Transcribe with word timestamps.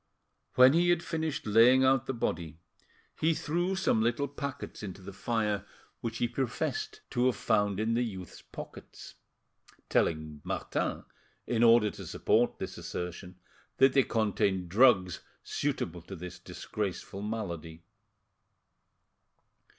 When 0.55 0.73
he 0.73 0.89
had 0.89 1.03
finished 1.03 1.45
laying 1.45 1.83
out 1.83 2.07
the 2.07 2.13
body, 2.15 2.57
he 3.19 3.35
threw 3.35 3.75
some 3.75 4.01
little 4.01 4.27
packets 4.27 4.81
into 4.81 4.99
the 4.99 5.13
fire 5.13 5.63
which 5.99 6.17
he 6.17 6.27
professed 6.27 7.01
to 7.11 7.27
have 7.27 7.35
found 7.35 7.79
in 7.79 7.93
the 7.93 8.01
youth's 8.01 8.41
pockets, 8.41 9.13
telling 9.89 10.41
Martin, 10.43 11.03
in 11.45 11.61
order 11.61 11.91
to 11.91 12.07
support 12.07 12.57
this 12.57 12.79
assertion, 12.79 13.35
that 13.77 13.93
they 13.93 14.01
contained 14.01 14.69
drugs 14.69 15.19
suitable 15.43 16.01
to 16.01 16.15
this 16.15 16.39
disgraceful 16.39 17.21
malady. 17.21 17.83